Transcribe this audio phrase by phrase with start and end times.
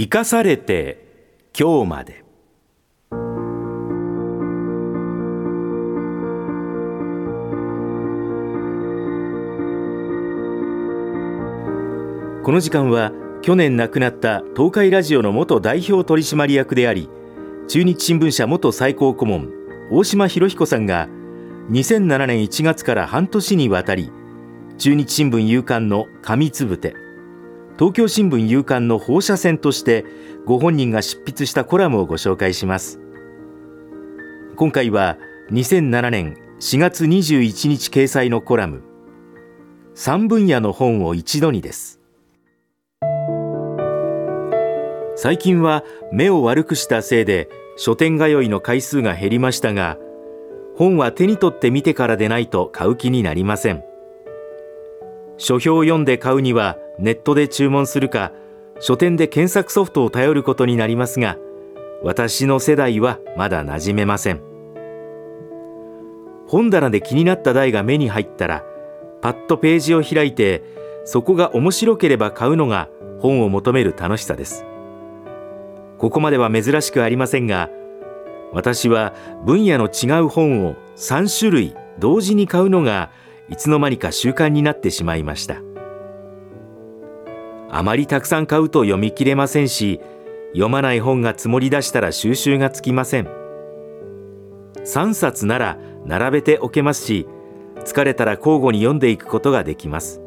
[0.00, 2.24] 生かされて今日まで。
[12.44, 13.10] この時間は
[13.42, 17.10] 去年亡くなった東海ラジオの元代表取締役であり
[17.66, 19.50] 中日新聞社元最高顧問
[19.90, 21.08] 大島博彦さんが
[21.72, 24.12] 2007年1月から半年にわたり
[24.78, 27.07] 中日新聞夕刊の紙つぶて
[27.78, 30.04] 東京新聞夕刊の放射線として
[30.44, 32.98] ご本人が執筆したコラムをご紹介します。
[34.56, 35.16] 今回は
[35.52, 38.82] 2007年4月21日掲載のコラム
[39.94, 42.00] 3分野の本を一度にです。
[45.14, 49.98] 最近は目を悪くしたせいで書店通いの回数が減りましたが
[50.76, 53.84] 本は手に取って見てからでないと買う気になりません。
[55.36, 58.32] 書評を読んで買うにはネットで注文するか
[58.80, 61.36] 書店で検索ソフトを頼ることになりますが
[62.02, 64.40] 私の世代はまだ馴染めません。
[66.46, 68.64] 本棚で気になった題が目に入ったら
[69.20, 70.62] パッとページを開いて
[71.04, 72.88] そこが面白ければ買うのが
[73.20, 74.64] 本を求める楽しさです。
[75.98, 77.70] ここまでは珍しくありませんが
[78.52, 83.10] 私は分野の違う本を3種類同時に買うのが
[83.48, 85.67] いつの間にか習慣になってしまいました。
[87.70, 90.00] あまりたくさん買うと読み切れませんし
[90.52, 93.28] 読まない本が積もり出したら収集がつきません。
[94.84, 97.26] 3冊なら並べておけますし
[97.84, 100.20] 疲れたら交互に読んでいくことができます。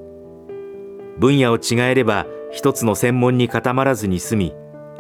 [1.17, 4.53] 分野を違えれば一つの専門に固まらずに済み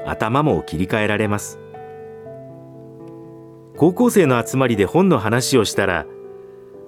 [0.05, 1.59] 頭も切り替えられます。
[3.77, 6.05] 高校生の集まりで本の話をしたら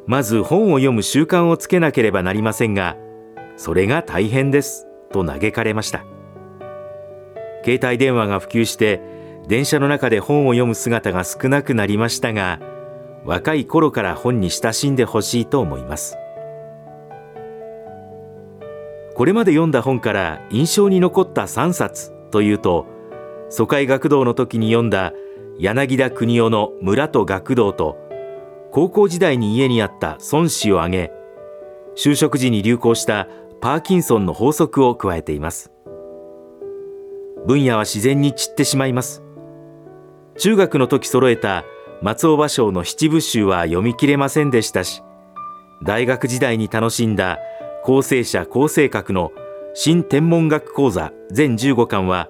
[0.05, 2.97] まず本を読む習慣をつけなければなりませんが
[3.55, 4.87] それが大変です。
[5.13, 6.03] と嘆かれました。
[7.63, 9.01] 携帯電話が普及して
[9.47, 12.59] 電車の中で本を読む姿が少なくなりましたが
[13.23, 16.17] 若い頃から本に親しんでほしいと思います。
[19.15, 22.87] これまで読んだ本から印象に残った3冊というと
[23.49, 25.13] 疎開学童の時に読んだ
[25.59, 27.97] 柳田国夫の村と学童と
[28.71, 31.11] 高校時代に家にあった孫子を挙げ
[31.95, 33.27] 就職時に流行した
[33.63, 35.71] パーキンソンの法則を加えています。
[37.47, 39.23] 分野は自然に散ってしまいます。
[40.37, 41.63] 中学の時揃えた
[42.01, 45.01] 松尾芭蕉の七部集は読み切れませんでしたし
[45.81, 47.39] 大学時代に楽しんだ
[47.85, 49.31] 構成者構成学の
[49.73, 52.29] 新天文学講座全15巻は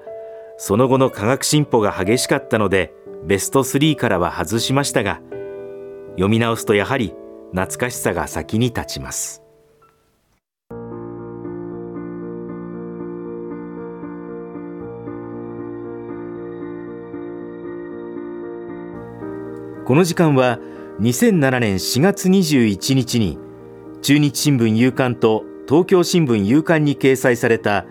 [0.57, 2.93] その後の科学進歩が激しかったので
[3.25, 5.19] ベスト3からは外しましたが
[6.11, 7.15] 読み直すとやはり
[7.53, 9.42] 懐かしさが先に立ちます。
[19.85, 20.59] この時間は
[21.01, 23.37] 2007年4月21日に
[24.01, 27.85] 中日新聞夕刊と東京新聞夕刊に掲載された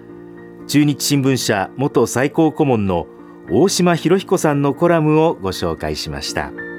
[0.66, 3.06] 中日新聞社元最高顧問の
[3.50, 6.71] 大島博彦さんのコラムをご紹介しました。